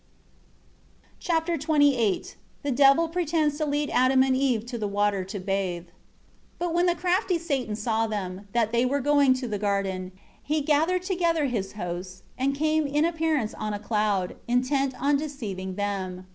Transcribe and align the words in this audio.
Chapter 1.19 1.57
XXVIII 1.61 2.33
The 2.63 2.71
Devil 2.71 3.07
pretends 3.07 3.59
to 3.59 3.67
lead 3.67 3.91
Adam 3.91 4.23
and 4.23 4.35
Eve 4.35 4.65
to 4.65 4.79
the 4.79 4.87
water 4.87 5.23
to 5.25 5.39
bathe. 5.39 5.85
1 5.85 5.93
But 6.57 6.73
when 6.73 6.87
the 6.87 6.95
crafty 6.95 7.37
Satan 7.37 7.75
saw 7.75 8.07
them, 8.07 8.47
that 8.51 8.71
they 8.71 8.83
were 8.83 8.99
going 8.99 9.35
to 9.35 9.47
the 9.47 9.59
garden, 9.59 10.11
he 10.41 10.61
gathered 10.61 11.03
together 11.03 11.45
his 11.45 11.73
host, 11.73 12.23
and 12.35 12.55
came 12.55 12.87
in 12.87 13.05
appearance 13.05 13.53
on 13.53 13.75
a 13.75 13.79
cloud, 13.79 14.37
intent 14.47 14.99
on 14.99 15.17
deceiving 15.17 15.75
them. 15.75 16.25